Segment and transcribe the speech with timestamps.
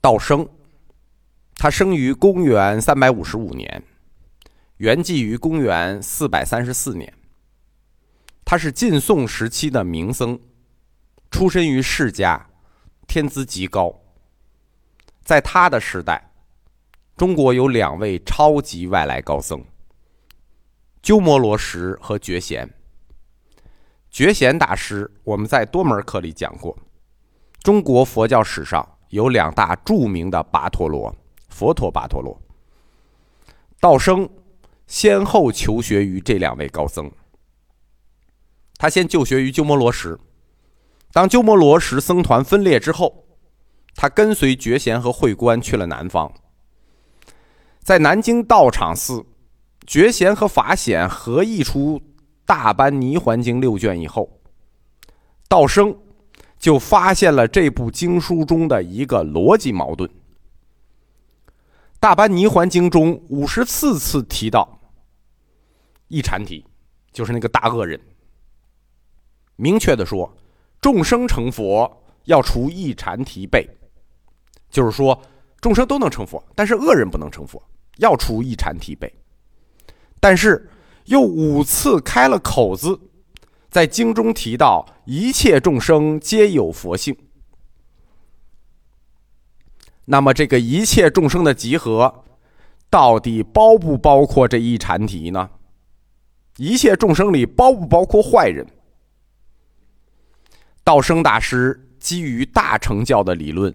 [0.00, 0.48] 道生，
[1.56, 3.82] 他生于公元三百五十五年，
[4.76, 7.12] 圆寂于公元四百三十四年。
[8.44, 10.38] 他是晋宋时期的名僧，
[11.32, 12.48] 出身于世家，
[13.08, 14.00] 天资极高。
[15.24, 16.30] 在他的时代，
[17.16, 19.64] 中国有两位超级外来高僧：
[21.02, 22.72] 鸠摩罗什和觉贤。
[24.10, 26.78] 觉贤大师，我们在多门课里讲过，
[27.64, 28.94] 中国佛教史上。
[29.10, 31.14] 有两大著名的跋陀罗，
[31.48, 32.38] 佛陀跋陀罗。
[33.80, 34.28] 道生
[34.86, 37.10] 先后求学于这两位高僧。
[38.76, 40.18] 他先就学于鸠摩罗什，
[41.12, 43.24] 当鸠摩罗什僧团分裂之后，
[43.94, 46.32] 他跟随觉贤和慧观去了南方。
[47.80, 49.24] 在南京道场寺，
[49.86, 51.98] 觉贤和法显合译出
[52.44, 54.28] 《大般泥环经》六卷以后，
[55.48, 55.96] 道生。
[56.58, 60.08] 就发现了这部经书中的一个逻辑矛盾。
[62.00, 64.80] 《大般泥环经》中五十四次提到
[66.08, 66.64] 一禅体，
[67.12, 68.00] 就是那个大恶人。
[69.56, 70.36] 明确的说，
[70.80, 73.68] 众生成佛要除一禅提背，
[74.70, 75.20] 就是说
[75.60, 77.62] 众生都能成佛，但是恶人不能成佛，
[77.98, 79.12] 要除一禅提背。
[80.20, 80.68] 但是
[81.04, 82.98] 又五次开了口子。
[83.70, 87.16] 在经中提到，一切众生皆有佛性。
[90.06, 92.24] 那么，这个一切众生的集合，
[92.88, 95.50] 到底包不包括这一禅体呢？
[96.56, 98.66] 一切众生里包不包括坏人？
[100.82, 103.72] 道生大师基于大乘教的理论，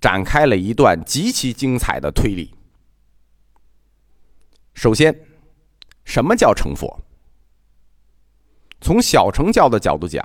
[0.00, 2.52] 展开了一段极其精彩的推理。
[4.74, 5.16] 首先，
[6.04, 7.00] 什么叫成佛？
[8.80, 10.24] 从小乘教的角度讲，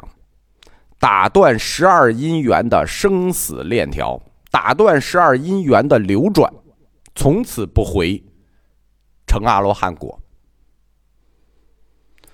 [1.00, 4.22] 打断十二因缘的生死链条，
[4.52, 6.54] 打断十二因缘的流转，
[7.16, 8.24] 从此不回，
[9.26, 10.20] 成阿罗汉果。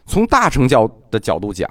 [0.05, 1.69] 从大乘教的角度讲，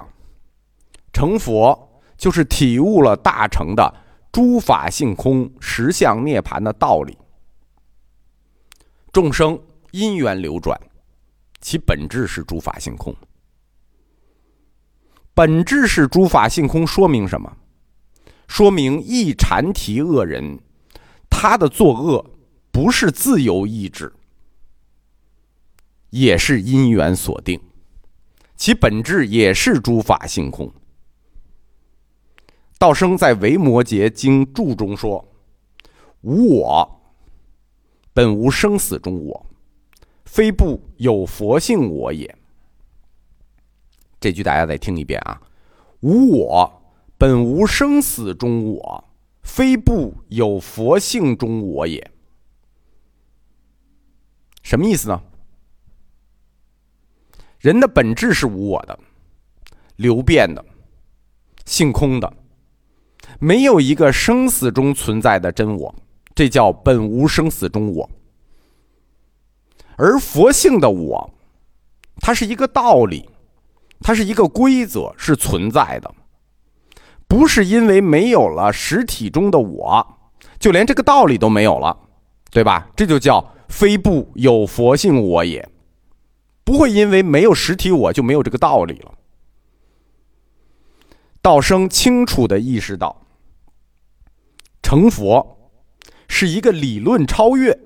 [1.11, 3.93] 成佛就是体悟了大乘的
[4.31, 7.17] 诸法性空、实相涅槃的道理。
[9.11, 9.59] 众生
[9.91, 10.79] 因缘流转，
[11.59, 13.15] 其本质是诸法性空。
[15.37, 17.57] 本质是诸法性空，说明什么？
[18.47, 20.57] 说明一禅提恶人，
[21.29, 22.25] 他的作恶
[22.71, 24.11] 不是自由意志，
[26.09, 27.61] 也是因缘所定，
[28.55, 30.73] 其本质也是诸法性空。
[32.79, 35.23] 道生在《维摩诘经注》中说
[36.21, 36.99] ：“无我，
[38.11, 39.45] 本无生死中我，
[40.25, 42.35] 非不有佛性我也。”
[44.27, 45.41] 这句大家再听一遍啊！
[46.01, 46.81] 无我，
[47.17, 49.05] 本无生死中我，
[49.41, 52.11] 非不有佛性中我也。
[54.63, 55.23] 什么意思呢？
[57.59, 58.99] 人的本质是无我的，
[59.95, 60.65] 流变的，
[61.63, 62.33] 性空的，
[63.39, 65.95] 没有一个生死中存在的真我，
[66.35, 68.09] 这叫本无生死中我。
[69.95, 71.33] 而佛性的我，
[72.17, 73.29] 它是一个道理。
[73.99, 76.13] 它是一个规则，是存在的，
[77.27, 80.17] 不是因为没有了实体中的我，
[80.59, 81.97] 就连这个道理都没有了，
[82.51, 82.89] 对吧？
[82.95, 85.67] 这就叫非不有佛性我也，
[86.63, 89.13] 不会因为没有实体我就没有这个道理了。
[91.41, 93.25] 道生清楚的意识到，
[94.83, 95.71] 成佛
[96.27, 97.77] 是一个理论超越，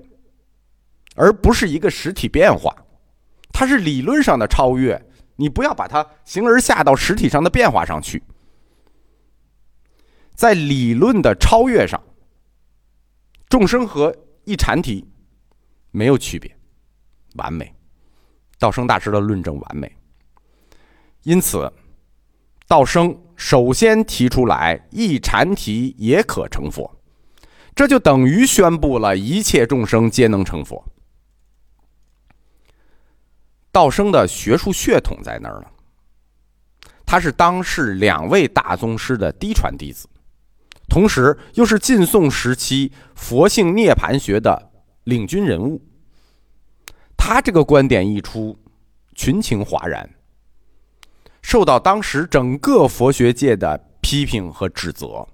[1.14, 2.74] 而不是一个实体变化，
[3.52, 5.00] 它是理论上的超越。
[5.42, 8.22] 你不要把它形而下到实体上的变化上去，
[10.36, 12.00] 在理论的超越上，
[13.48, 15.04] 众生和一禅体
[15.90, 16.56] 没有区别，
[17.34, 17.74] 完美。
[18.56, 19.92] 道生大师的论证完美，
[21.24, 21.68] 因此，
[22.68, 26.88] 道生首先提出来一禅体也可成佛，
[27.74, 30.84] 这就等于宣布了一切众生皆能成佛。
[33.72, 35.66] 道生的学术血统在那儿呢。
[37.06, 40.08] 他是当世两位大宗师的嫡传弟子，
[40.88, 44.70] 同时又是晋宋时期佛性涅槃学的
[45.04, 45.82] 领军人物。
[47.16, 48.58] 他这个观点一出，
[49.14, 50.08] 群情哗然，
[51.42, 55.26] 受到当时整个佛学界的批评和指责。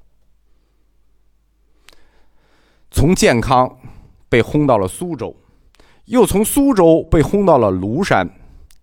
[2.90, 3.78] 从健康
[4.28, 5.36] 被轰到了苏州。
[6.08, 8.28] 又从苏州被轰到了庐山，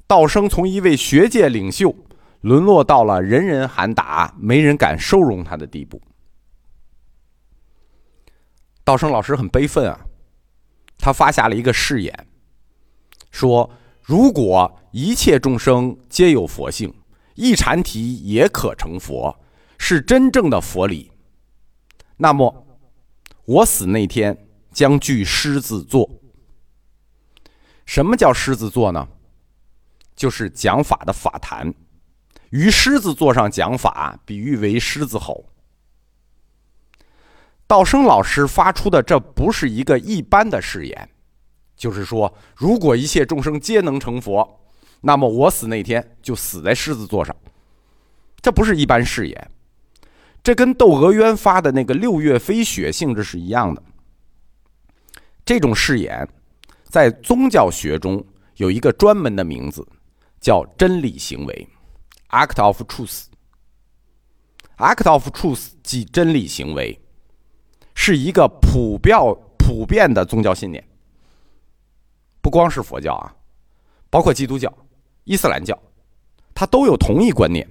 [0.05, 1.95] 道生从一位学界领袖，
[2.41, 5.99] 沦落到了人人喊打、没人敢收容他的地步。
[8.83, 9.99] 道生老师很悲愤啊，
[10.99, 12.27] 他发下了一个誓言，
[13.31, 13.71] 说
[14.03, 16.93] 如果一切众生皆有佛性，
[17.33, 19.35] 一禅体也可成佛，
[19.79, 21.11] 是真正的佛理。
[22.17, 22.67] 那么，
[23.45, 26.07] 我死那天将具狮子座。
[27.85, 29.07] 什么叫狮子座呢？
[30.15, 31.73] 就是讲法的法坛，
[32.49, 35.45] 于狮子座上讲法，比喻为狮子吼。
[37.67, 41.09] 道生老师发出的这不是一个一般的誓言，
[41.75, 44.61] 就是说，如果一切众生皆能成佛，
[45.01, 47.35] 那么我死那天就死在狮子座上。
[48.41, 49.51] 这不是一般誓言，
[50.43, 53.83] 这跟窦娥冤发的那个六月飞雪性质是一样的。
[55.43, 56.27] 这种誓言，
[56.85, 59.85] 在宗教学中有一个专门的名字，
[60.39, 61.67] 叫真理行为
[62.29, 63.25] （act of truth）。
[64.77, 66.99] act of truth 即真理行为。
[67.97, 69.17] 是一个普遍
[69.57, 70.85] 普遍的宗教信念，
[72.41, 73.33] 不光是佛教啊，
[74.09, 74.71] 包括基督教、
[75.23, 75.81] 伊斯兰教，
[76.53, 77.65] 它都有同一观念，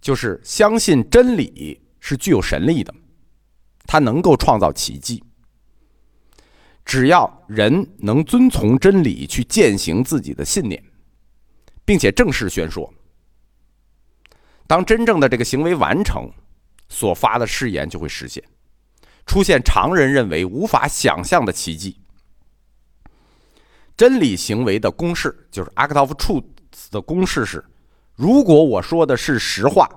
[0.00, 2.92] 就是相信真理是具有神力的，
[3.86, 5.22] 它能够创造奇迹。
[6.86, 10.80] 只要人能遵从真理去践行自己的信念，
[11.84, 12.90] 并且正式宣说，
[14.68, 16.30] 当真正的这个行为完成，
[16.88, 18.42] 所发的誓言就会实现。
[19.26, 21.98] 出现常人认为无法想象的奇迹。
[23.96, 26.44] 真理行为的公式就是 act of truth
[26.92, 27.64] 的公式是：
[28.14, 29.90] 如果我说的是实话，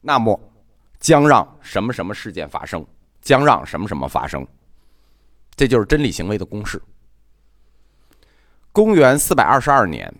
[0.00, 0.38] 那么
[0.98, 2.84] 将让什么什么事件发生，
[3.20, 4.44] 将让什么什么发生。
[5.56, 6.82] 这就是真理行为的公式。
[8.72, 10.12] 公元四百二十二年，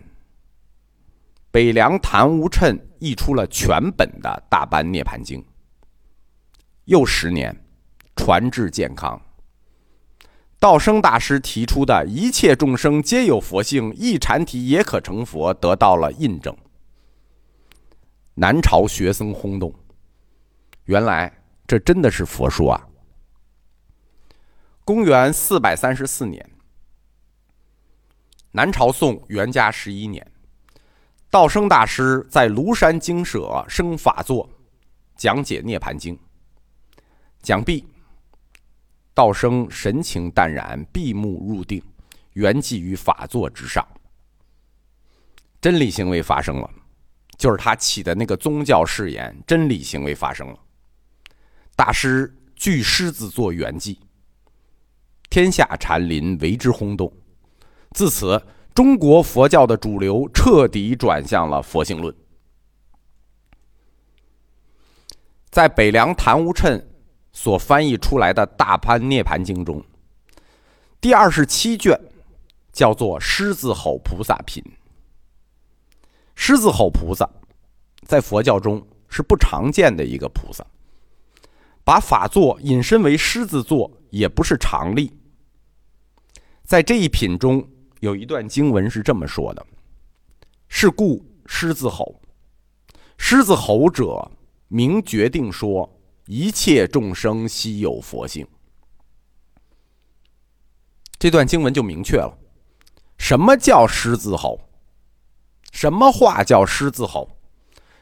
[1.51, 5.39] 北凉昙无谶译出了全本的《大般涅盘经》。
[6.85, 7.61] 又十年。
[8.17, 9.21] 传至健康。
[10.57, 16.55] 道生大师提出的一切众生皆有佛性，一禅体也可成佛，得到了印证。
[18.35, 19.75] 南朝学僧轰动，
[20.85, 21.29] 原来
[21.67, 22.87] 这真的是佛说啊！
[24.85, 26.47] 公元四百三十四年，
[28.51, 30.31] 南朝宋元嘉十一年，
[31.31, 34.47] 道生大师在庐山精舍生法座，
[35.15, 36.15] 讲解《涅盘经》，
[37.41, 37.83] 讲毕。
[39.15, 41.81] 道生神情淡然，闭目入定，
[42.33, 43.83] 圆寂于法座之上。
[45.59, 46.69] 真理行为发生了，
[47.39, 49.35] 就是他起的那个宗教誓言。
[49.47, 50.59] 真理行为发生了，
[51.75, 53.97] 大师据狮子座圆寂，
[55.35, 57.11] 天下禅林为之轰动。
[57.91, 58.41] 自此，
[58.73, 62.15] 中国佛教的主流彻底转向了佛性论。
[65.49, 66.81] 在北凉昙无谶。
[67.33, 69.83] 所翻译出来的《大般涅盘经》中，
[71.01, 71.99] 第二十七卷
[72.71, 74.63] 叫做“狮子吼菩萨品”。
[76.33, 77.29] 狮子吼菩萨
[78.07, 80.65] 在佛教中是不常见的一个菩萨，
[81.83, 85.11] 把法座引申为狮子座也不是常例。
[86.65, 87.67] 在这一品中
[87.99, 89.65] 有一段经文是这么说的
[90.67, 92.19] ：“是故狮子吼，
[93.17, 94.31] 狮子吼者，
[94.67, 95.91] 明决定说。”
[96.27, 98.47] 一切众生悉有佛性，
[101.19, 102.35] 这段经文就明确了，
[103.19, 104.59] 什么叫狮子吼？
[105.71, 107.37] 什么话叫狮子吼？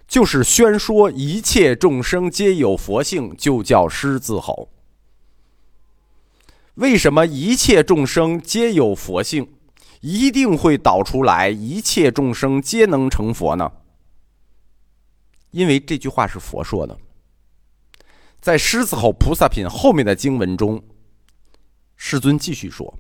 [0.07, 4.69] 就是宣说一切众生皆有佛性，就叫狮子吼。
[6.75, 9.53] 为什么一切众生皆有佛性，
[10.01, 13.71] 一定会导出来一切众生皆能成佛呢？
[15.51, 16.97] 因为这句话是佛说的。
[18.41, 20.83] 在狮子吼菩萨品后面的经文中，
[21.95, 22.97] 世尊继续说：“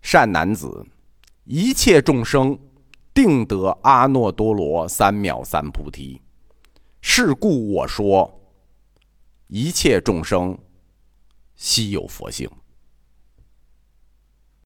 [0.00, 0.86] 善男子，
[1.44, 2.58] 一切众生
[3.12, 6.20] 定得阿耨多罗三藐三菩提。
[7.02, 8.40] 是故我说，
[9.46, 10.58] 一切众生
[11.60, 12.50] 悉有佛性。”